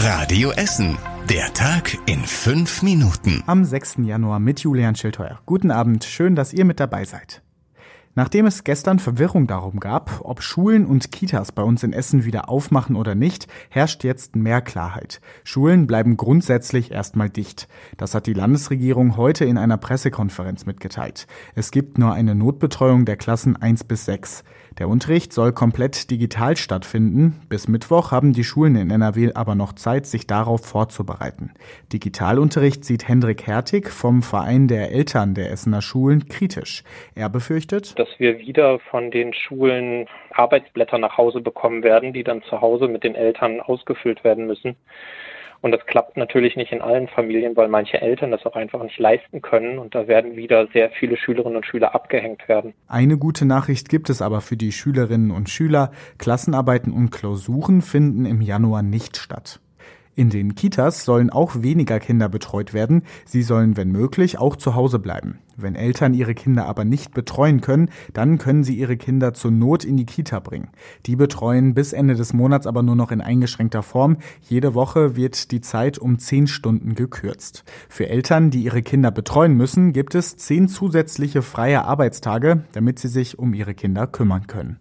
Radio 0.00 0.52
Essen. 0.52 0.96
Der 1.28 1.52
Tag 1.54 1.98
in 2.06 2.20
fünf 2.20 2.82
Minuten. 2.82 3.42
Am 3.46 3.64
6. 3.64 3.96
Januar 4.04 4.38
mit 4.38 4.60
Julian 4.60 4.94
Schildheuer. 4.94 5.40
Guten 5.44 5.72
Abend, 5.72 6.04
schön, 6.04 6.36
dass 6.36 6.52
ihr 6.52 6.64
mit 6.64 6.78
dabei 6.78 7.04
seid. 7.04 7.42
Nachdem 8.18 8.46
es 8.46 8.64
gestern 8.64 8.98
Verwirrung 8.98 9.46
darum 9.46 9.78
gab, 9.78 10.22
ob 10.24 10.42
Schulen 10.42 10.86
und 10.86 11.12
Kitas 11.12 11.52
bei 11.52 11.62
uns 11.62 11.84
in 11.84 11.92
Essen 11.92 12.24
wieder 12.24 12.48
aufmachen 12.48 12.96
oder 12.96 13.14
nicht, 13.14 13.46
herrscht 13.70 14.02
jetzt 14.02 14.34
mehr 14.34 14.60
Klarheit. 14.60 15.20
Schulen 15.44 15.86
bleiben 15.86 16.16
grundsätzlich 16.16 16.90
erstmal 16.90 17.30
dicht. 17.30 17.68
Das 17.96 18.16
hat 18.16 18.26
die 18.26 18.32
Landesregierung 18.32 19.16
heute 19.16 19.44
in 19.44 19.56
einer 19.56 19.76
Pressekonferenz 19.76 20.66
mitgeteilt. 20.66 21.28
Es 21.54 21.70
gibt 21.70 21.96
nur 21.96 22.12
eine 22.12 22.34
Notbetreuung 22.34 23.04
der 23.04 23.16
Klassen 23.16 23.54
1 23.54 23.84
bis 23.84 24.06
6. 24.06 24.42
Der 24.78 24.88
Unterricht 24.88 25.32
soll 25.32 25.52
komplett 25.52 26.08
digital 26.10 26.56
stattfinden. 26.56 27.40
Bis 27.48 27.66
Mittwoch 27.66 28.12
haben 28.12 28.32
die 28.32 28.44
Schulen 28.44 28.76
in 28.76 28.90
NRW 28.90 29.32
aber 29.34 29.56
noch 29.56 29.72
Zeit, 29.72 30.06
sich 30.06 30.28
darauf 30.28 30.64
vorzubereiten. 30.64 31.52
Digitalunterricht 31.92 32.84
sieht 32.84 33.08
Hendrik 33.08 33.46
Hertig 33.46 33.90
vom 33.90 34.22
Verein 34.22 34.68
der 34.68 34.92
Eltern 34.92 35.34
der 35.34 35.50
Essener 35.50 35.82
Schulen 35.82 36.28
kritisch. 36.28 36.84
Er 37.16 37.28
befürchtet, 37.28 37.94
dass 38.08 38.18
wir 38.18 38.38
wieder 38.38 38.78
von 38.90 39.10
den 39.10 39.32
Schulen 39.34 40.06
Arbeitsblätter 40.30 40.98
nach 40.98 41.16
Hause 41.16 41.40
bekommen 41.40 41.82
werden, 41.82 42.12
die 42.12 42.24
dann 42.24 42.42
zu 42.42 42.60
Hause 42.60 42.88
mit 42.88 43.04
den 43.04 43.14
Eltern 43.14 43.60
ausgefüllt 43.60 44.24
werden 44.24 44.46
müssen. 44.46 44.76
Und 45.60 45.72
das 45.72 45.84
klappt 45.86 46.16
natürlich 46.16 46.54
nicht 46.54 46.70
in 46.70 46.80
allen 46.80 47.08
Familien, 47.08 47.56
weil 47.56 47.66
manche 47.66 48.00
Eltern 48.00 48.30
das 48.30 48.46
auch 48.46 48.54
einfach 48.54 48.80
nicht 48.80 48.98
leisten 48.98 49.42
können. 49.42 49.80
Und 49.80 49.92
da 49.94 50.06
werden 50.06 50.36
wieder 50.36 50.68
sehr 50.68 50.90
viele 50.90 51.16
Schülerinnen 51.16 51.56
und 51.56 51.66
Schüler 51.66 51.96
abgehängt 51.96 52.48
werden. 52.48 52.74
Eine 52.86 53.18
gute 53.18 53.44
Nachricht 53.44 53.88
gibt 53.88 54.08
es 54.08 54.22
aber 54.22 54.40
für 54.40 54.56
die 54.56 54.70
Schülerinnen 54.70 55.32
und 55.32 55.50
Schüler. 55.50 55.90
Klassenarbeiten 56.18 56.92
und 56.92 57.10
Klausuren 57.10 57.82
finden 57.82 58.24
im 58.24 58.40
Januar 58.40 58.82
nicht 58.82 59.16
statt. 59.16 59.58
In 60.18 60.30
den 60.30 60.56
Kitas 60.56 61.04
sollen 61.04 61.30
auch 61.30 61.62
weniger 61.62 62.00
Kinder 62.00 62.28
betreut 62.28 62.74
werden. 62.74 63.02
Sie 63.24 63.44
sollen, 63.44 63.76
wenn 63.76 63.92
möglich, 63.92 64.36
auch 64.36 64.56
zu 64.56 64.74
Hause 64.74 64.98
bleiben. 64.98 65.38
Wenn 65.56 65.76
Eltern 65.76 66.12
ihre 66.12 66.34
Kinder 66.34 66.66
aber 66.66 66.84
nicht 66.84 67.14
betreuen 67.14 67.60
können, 67.60 67.88
dann 68.14 68.38
können 68.38 68.64
sie 68.64 68.76
ihre 68.76 68.96
Kinder 68.96 69.32
zur 69.32 69.52
Not 69.52 69.84
in 69.84 69.96
die 69.96 70.06
Kita 70.06 70.40
bringen. 70.40 70.70
Die 71.06 71.14
betreuen 71.14 71.72
bis 71.72 71.92
Ende 71.92 72.16
des 72.16 72.32
Monats 72.32 72.66
aber 72.66 72.82
nur 72.82 72.96
noch 72.96 73.12
in 73.12 73.20
eingeschränkter 73.20 73.84
Form. 73.84 74.16
Jede 74.40 74.74
Woche 74.74 75.14
wird 75.14 75.52
die 75.52 75.60
Zeit 75.60 75.98
um 75.98 76.18
zehn 76.18 76.48
Stunden 76.48 76.96
gekürzt. 76.96 77.62
Für 77.88 78.08
Eltern, 78.08 78.50
die 78.50 78.64
ihre 78.64 78.82
Kinder 78.82 79.12
betreuen 79.12 79.54
müssen, 79.54 79.92
gibt 79.92 80.16
es 80.16 80.36
zehn 80.36 80.66
zusätzliche 80.66 81.42
freie 81.42 81.84
Arbeitstage, 81.84 82.64
damit 82.72 82.98
sie 82.98 83.06
sich 83.06 83.38
um 83.38 83.54
ihre 83.54 83.74
Kinder 83.74 84.08
kümmern 84.08 84.48
können. 84.48 84.80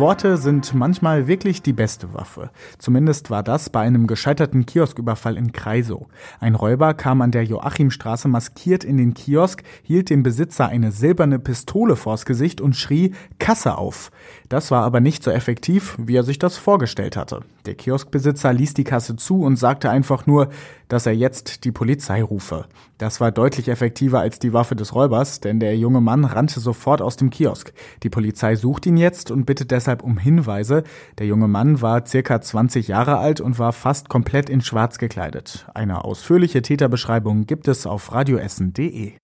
Worte 0.00 0.38
sind 0.38 0.72
manchmal 0.72 1.26
wirklich 1.26 1.60
die 1.60 1.74
beste 1.74 2.14
Waffe. 2.14 2.50
Zumindest 2.78 3.28
war 3.28 3.42
das 3.42 3.68
bei 3.68 3.80
einem 3.80 4.06
gescheiterten 4.06 4.64
Kiosküberfall 4.64 5.36
in 5.36 5.52
Kreisow. 5.52 6.06
Ein 6.40 6.54
Räuber 6.54 6.94
kam 6.94 7.20
an 7.20 7.32
der 7.32 7.44
Joachimstraße 7.44 8.26
maskiert 8.26 8.82
in 8.82 8.96
den 8.96 9.12
Kiosk, 9.12 9.62
hielt 9.82 10.08
dem 10.08 10.22
Besitzer 10.22 10.68
eine 10.68 10.90
silberne 10.90 11.38
Pistole 11.38 11.96
vors 11.96 12.24
Gesicht 12.24 12.62
und 12.62 12.76
schrie 12.76 13.12
Kasse 13.38 13.76
auf. 13.76 14.10
Das 14.48 14.70
war 14.70 14.84
aber 14.84 15.00
nicht 15.00 15.22
so 15.22 15.30
effektiv, 15.30 15.96
wie 15.98 16.16
er 16.16 16.24
sich 16.24 16.38
das 16.38 16.56
vorgestellt 16.56 17.18
hatte. 17.18 17.42
Der 17.66 17.74
Kioskbesitzer 17.74 18.52
ließ 18.52 18.74
die 18.74 18.84
Kasse 18.84 19.16
zu 19.16 19.42
und 19.42 19.56
sagte 19.56 19.90
einfach 19.90 20.26
nur, 20.26 20.48
dass 20.88 21.06
er 21.06 21.12
jetzt 21.12 21.64
die 21.64 21.72
Polizei 21.72 22.22
rufe. 22.22 22.66
Das 22.98 23.20
war 23.20 23.30
deutlich 23.30 23.68
effektiver 23.68 24.20
als 24.20 24.38
die 24.38 24.52
Waffe 24.52 24.76
des 24.76 24.94
Räubers, 24.94 25.40
denn 25.40 25.60
der 25.60 25.76
junge 25.76 26.00
Mann 26.00 26.24
rannte 26.24 26.60
sofort 26.60 27.00
aus 27.00 27.16
dem 27.16 27.30
Kiosk. 27.30 27.72
Die 28.02 28.10
Polizei 28.10 28.56
sucht 28.56 28.86
ihn 28.86 28.96
jetzt 28.96 29.30
und 29.30 29.46
bittet 29.46 29.70
deshalb 29.70 30.02
um 30.02 30.18
Hinweise. 30.18 30.82
Der 31.18 31.26
junge 31.26 31.48
Mann 31.48 31.80
war 31.80 32.06
circa 32.06 32.40
20 32.40 32.88
Jahre 32.88 33.18
alt 33.18 33.40
und 33.40 33.58
war 33.58 33.72
fast 33.72 34.08
komplett 34.08 34.50
in 34.50 34.60
schwarz 34.60 34.98
gekleidet. 34.98 35.66
Eine 35.74 36.04
ausführliche 36.04 36.62
Täterbeschreibung 36.62 37.46
gibt 37.46 37.68
es 37.68 37.86
auf 37.86 38.12
radioessen.de. 38.12 39.19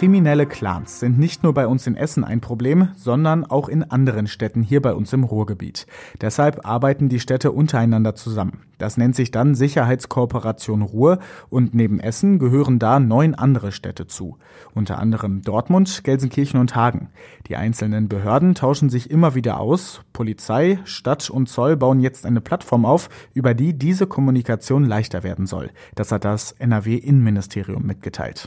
Kriminelle 0.00 0.46
Clans 0.46 0.98
sind 0.98 1.18
nicht 1.18 1.42
nur 1.42 1.52
bei 1.52 1.66
uns 1.66 1.86
in 1.86 1.94
Essen 1.94 2.24
ein 2.24 2.40
Problem, 2.40 2.88
sondern 2.96 3.44
auch 3.44 3.68
in 3.68 3.82
anderen 3.82 4.28
Städten 4.28 4.62
hier 4.62 4.80
bei 4.80 4.94
uns 4.94 5.12
im 5.12 5.24
Ruhrgebiet. 5.24 5.86
Deshalb 6.22 6.66
arbeiten 6.66 7.10
die 7.10 7.20
Städte 7.20 7.52
untereinander 7.52 8.14
zusammen. 8.14 8.62
Das 8.78 8.96
nennt 8.96 9.14
sich 9.14 9.30
dann 9.30 9.54
Sicherheitskooperation 9.54 10.80
Ruhr 10.80 11.18
und 11.50 11.74
neben 11.74 12.00
Essen 12.00 12.38
gehören 12.38 12.78
da 12.78 12.98
neun 12.98 13.34
andere 13.34 13.72
Städte 13.72 14.06
zu. 14.06 14.38
Unter 14.72 14.98
anderem 14.98 15.42
Dortmund, 15.42 16.02
Gelsenkirchen 16.02 16.58
und 16.58 16.74
Hagen. 16.74 17.10
Die 17.48 17.56
einzelnen 17.56 18.08
Behörden 18.08 18.54
tauschen 18.54 18.88
sich 18.88 19.10
immer 19.10 19.34
wieder 19.34 19.60
aus. 19.60 20.00
Polizei, 20.14 20.78
Stadt 20.84 21.28
und 21.28 21.50
Zoll 21.50 21.76
bauen 21.76 22.00
jetzt 22.00 22.24
eine 22.24 22.40
Plattform 22.40 22.86
auf, 22.86 23.10
über 23.34 23.52
die 23.52 23.76
diese 23.76 24.06
Kommunikation 24.06 24.86
leichter 24.86 25.24
werden 25.24 25.44
soll. 25.44 25.68
Das 25.94 26.10
hat 26.10 26.24
das 26.24 26.52
NRW-Innenministerium 26.52 27.84
mitgeteilt. 27.84 28.46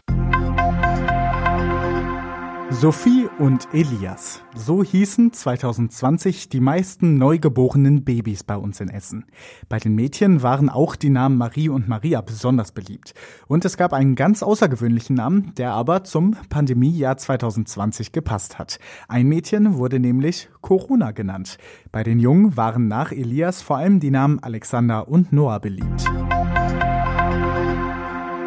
Sophie 2.73 3.29
und 3.37 3.67
Elias. 3.71 4.41
So 4.55 4.83
hießen 4.83 5.31
2020 5.31 6.49
die 6.49 6.59
meisten 6.59 7.17
neugeborenen 7.17 8.03
Babys 8.03 8.43
bei 8.43 8.57
uns 8.57 8.81
in 8.81 8.89
Essen. 8.89 9.25
Bei 9.69 9.77
den 9.77 9.93
Mädchen 9.93 10.41
waren 10.41 10.69
auch 10.69 10.95
die 10.95 11.11
Namen 11.11 11.37
Marie 11.37 11.69
und 11.69 11.87
Maria 11.87 12.21
besonders 12.21 12.71
beliebt. 12.71 13.13
Und 13.47 13.63
es 13.63 13.77
gab 13.77 13.93
einen 13.93 14.15
ganz 14.15 14.41
außergewöhnlichen 14.41 15.15
Namen, 15.15 15.53
der 15.55 15.71
aber 15.71 16.03
zum 16.03 16.35
Pandemiejahr 16.49 17.17
2020 17.17 18.11
gepasst 18.11 18.57
hat. 18.57 18.79
Ein 19.07 19.27
Mädchen 19.27 19.77
wurde 19.77 19.99
nämlich 19.99 20.49
Corona 20.61 21.11
genannt. 21.11 21.57
Bei 21.91 22.03
den 22.03 22.19
Jungen 22.19 22.57
waren 22.57 22.87
nach 22.87 23.11
Elias 23.11 23.61
vor 23.61 23.77
allem 23.77 23.99
die 23.99 24.11
Namen 24.11 24.39
Alexander 24.39 25.07
und 25.07 25.31
Noah 25.31 25.59
beliebt. 25.59 26.09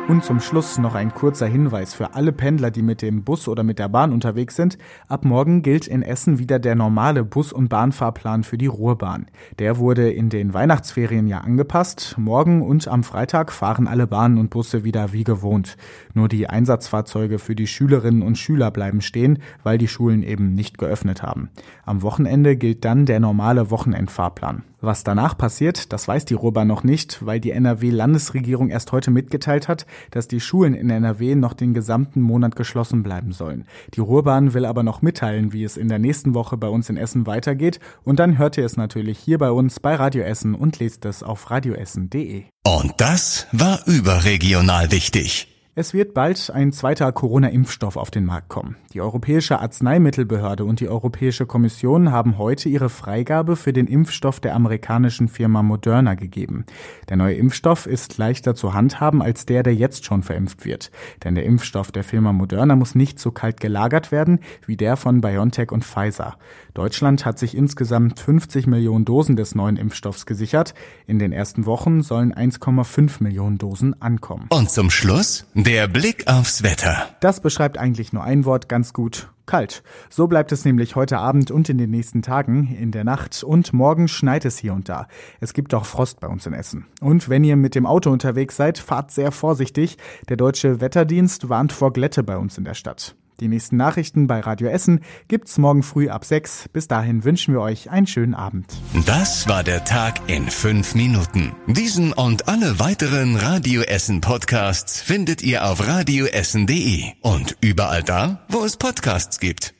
Und 0.08 0.22
zum 0.22 0.38
Schluss 0.38 0.78
noch 0.78 0.94
ein 0.94 1.12
kurzer 1.12 1.48
Hinweis 1.48 1.92
für 1.92 2.14
alle 2.14 2.30
Pendler, 2.30 2.70
die 2.70 2.82
mit 2.82 3.02
dem 3.02 3.24
Bus 3.24 3.48
oder 3.48 3.64
mit 3.64 3.80
der 3.80 3.88
Bahn 3.88 4.12
unterwegs 4.12 4.54
sind. 4.54 4.78
Ab 5.08 5.24
morgen 5.24 5.62
gilt 5.62 5.88
in 5.88 6.02
Essen 6.02 6.38
wieder 6.38 6.60
der 6.60 6.76
normale 6.76 7.24
Bus- 7.24 7.52
und 7.52 7.68
Bahnfahrplan 7.68 8.44
für 8.44 8.56
die 8.56 8.68
Ruhrbahn. 8.68 9.26
Der 9.58 9.78
wurde 9.78 10.08
in 10.12 10.28
den 10.28 10.54
Weihnachtsferien 10.54 11.26
ja 11.26 11.38
angepasst. 11.38 12.14
Morgen 12.18 12.62
und 12.62 12.86
am 12.86 13.02
Freitag 13.02 13.50
fahren 13.50 13.88
alle 13.88 14.06
Bahnen 14.06 14.38
und 14.38 14.50
Busse 14.50 14.84
wieder 14.84 15.12
wie 15.12 15.24
gewohnt. 15.24 15.76
Nur 16.14 16.28
die 16.28 16.48
Einsatzfahrzeuge 16.48 17.40
für 17.40 17.56
die 17.56 17.66
Schülerinnen 17.66 18.22
und 18.22 18.38
Schüler 18.38 18.70
bleiben 18.70 19.00
stehen, 19.00 19.40
weil 19.64 19.76
die 19.76 19.88
Schulen 19.88 20.22
eben 20.22 20.54
nicht 20.54 20.78
geöffnet 20.78 21.24
haben. 21.24 21.50
Am 21.84 22.02
Wochenende 22.02 22.56
gilt 22.56 22.84
dann 22.84 23.06
der 23.06 23.18
normale 23.18 23.72
Wochenendfahrplan. 23.72 24.62
Was 24.80 25.04
danach 25.04 25.38
passiert, 25.38 25.92
das 25.92 26.06
weiß 26.06 26.26
die 26.26 26.34
Ruhrbahn 26.34 26.68
noch 26.68 26.84
nicht, 26.84 27.24
weil 27.24 27.40
die 27.40 27.50
NRW-Landesregierung 27.52 28.68
erst 28.68 28.92
heute 28.92 29.10
mitgeteilt 29.10 29.68
hat, 29.68 29.86
dass 30.10 30.28
die 30.28 30.40
Schulen 30.40 30.74
in 30.74 30.90
NRW 30.90 31.34
noch 31.34 31.54
den 31.54 31.72
gesamten 31.72 32.20
Monat 32.20 32.56
geschlossen 32.56 33.02
bleiben 33.02 33.32
sollen. 33.32 33.64
Die 33.94 34.00
Ruhrbahn 34.00 34.52
will 34.52 34.66
aber 34.66 34.82
noch 34.82 35.00
mitteilen, 35.00 35.54
wie 35.54 35.64
es 35.64 35.78
in 35.78 35.88
der 35.88 35.98
nächsten 35.98 36.34
Woche 36.34 36.58
bei 36.58 36.68
uns 36.68 36.90
in 36.90 36.98
Essen 36.98 37.26
weitergeht 37.26 37.80
und 38.04 38.18
dann 38.18 38.36
hört 38.36 38.58
ihr 38.58 38.66
es 38.66 38.76
natürlich 38.76 39.18
hier 39.18 39.38
bei 39.38 39.50
uns 39.50 39.80
bei 39.80 39.94
Radio 39.94 40.22
Essen 40.24 40.54
und 40.54 40.78
lest 40.78 41.06
es 41.06 41.22
auf 41.22 41.50
radioessen.de. 41.50 42.44
Und 42.66 42.92
das 42.98 43.46
war 43.52 43.80
überregional 43.86 44.92
wichtig. 44.92 45.55
Es 45.78 45.92
wird 45.92 46.14
bald 46.14 46.50
ein 46.54 46.72
zweiter 46.72 47.12
Corona-Impfstoff 47.12 47.98
auf 47.98 48.10
den 48.10 48.24
Markt 48.24 48.48
kommen. 48.48 48.76
Die 48.94 49.02
Europäische 49.02 49.60
Arzneimittelbehörde 49.60 50.64
und 50.64 50.80
die 50.80 50.88
Europäische 50.88 51.44
Kommission 51.44 52.10
haben 52.10 52.38
heute 52.38 52.70
ihre 52.70 52.88
Freigabe 52.88 53.56
für 53.56 53.74
den 53.74 53.86
Impfstoff 53.86 54.40
der 54.40 54.54
amerikanischen 54.54 55.28
Firma 55.28 55.62
Moderna 55.62 56.14
gegeben. 56.14 56.64
Der 57.10 57.18
neue 57.18 57.34
Impfstoff 57.34 57.84
ist 57.84 58.16
leichter 58.16 58.54
zu 58.54 58.72
handhaben 58.72 59.20
als 59.20 59.44
der, 59.44 59.62
der 59.62 59.74
jetzt 59.74 60.06
schon 60.06 60.22
verimpft 60.22 60.64
wird. 60.64 60.90
Denn 61.24 61.34
der 61.34 61.44
Impfstoff 61.44 61.92
der 61.92 62.04
Firma 62.04 62.32
Moderna 62.32 62.74
muss 62.74 62.94
nicht 62.94 63.18
so 63.18 63.30
kalt 63.30 63.60
gelagert 63.60 64.10
werden 64.10 64.40
wie 64.64 64.78
der 64.78 64.96
von 64.96 65.20
BioNTech 65.20 65.72
und 65.72 65.84
Pfizer. 65.84 66.38
Deutschland 66.72 67.26
hat 67.26 67.38
sich 67.38 67.54
insgesamt 67.54 68.18
50 68.18 68.66
Millionen 68.66 69.04
Dosen 69.04 69.36
des 69.36 69.54
neuen 69.54 69.76
Impfstoffs 69.76 70.24
gesichert. 70.24 70.72
In 71.06 71.18
den 71.18 71.32
ersten 71.32 71.66
Wochen 71.66 72.02
sollen 72.02 72.32
1,5 72.32 73.22
Millionen 73.22 73.58
Dosen 73.58 74.00
ankommen. 74.00 74.46
Und 74.48 74.70
zum 74.70 74.88
Schluss 74.88 75.44
der 75.66 75.88
Blick 75.88 76.28
aufs 76.28 76.62
Wetter. 76.62 77.08
Das 77.18 77.40
beschreibt 77.40 77.76
eigentlich 77.76 78.12
nur 78.12 78.22
ein 78.22 78.44
Wort 78.44 78.68
ganz 78.68 78.92
gut. 78.92 79.32
Kalt. 79.46 79.82
So 80.10 80.28
bleibt 80.28 80.52
es 80.52 80.64
nämlich 80.64 80.94
heute 80.94 81.18
Abend 81.18 81.50
und 81.50 81.68
in 81.68 81.76
den 81.76 81.90
nächsten 81.90 82.22
Tagen, 82.22 82.72
in 82.80 82.92
der 82.92 83.02
Nacht 83.02 83.42
und 83.42 83.72
morgen 83.72 84.06
schneit 84.06 84.44
es 84.44 84.58
hier 84.58 84.74
und 84.74 84.88
da. 84.88 85.08
Es 85.40 85.54
gibt 85.54 85.74
auch 85.74 85.84
Frost 85.84 86.20
bei 86.20 86.28
uns 86.28 86.46
in 86.46 86.52
Essen. 86.52 86.86
Und 87.00 87.28
wenn 87.28 87.42
ihr 87.42 87.56
mit 87.56 87.74
dem 87.74 87.84
Auto 87.84 88.10
unterwegs 88.10 88.54
seid, 88.54 88.78
fahrt 88.78 89.10
sehr 89.10 89.32
vorsichtig. 89.32 89.98
Der 90.28 90.36
deutsche 90.36 90.80
Wetterdienst 90.80 91.48
warnt 91.48 91.72
vor 91.72 91.92
Glätte 91.92 92.22
bei 92.22 92.36
uns 92.36 92.56
in 92.58 92.64
der 92.64 92.74
Stadt. 92.74 93.16
Die 93.40 93.48
nächsten 93.48 93.76
Nachrichten 93.76 94.26
bei 94.26 94.40
Radio 94.40 94.68
Essen 94.68 95.00
gibt's 95.28 95.58
morgen 95.58 95.82
früh 95.82 96.08
ab 96.08 96.24
6. 96.24 96.70
Bis 96.72 96.88
dahin 96.88 97.24
wünschen 97.24 97.52
wir 97.52 97.60
euch 97.60 97.90
einen 97.90 98.06
schönen 98.06 98.34
Abend. 98.34 98.66
Das 99.04 99.46
war 99.48 99.62
der 99.62 99.84
Tag 99.84 100.20
in 100.26 100.48
fünf 100.48 100.94
Minuten. 100.94 101.54
Diesen 101.66 102.12
und 102.12 102.48
alle 102.48 102.78
weiteren 102.78 103.36
Radio 103.36 103.82
Essen 103.82 104.20
Podcasts 104.20 105.02
findet 105.02 105.42
ihr 105.42 105.66
auf 105.66 105.86
radioessen.de 105.86 107.04
und 107.20 107.56
überall 107.60 108.02
da, 108.02 108.44
wo 108.48 108.64
es 108.64 108.76
Podcasts 108.76 109.38
gibt. 109.38 109.75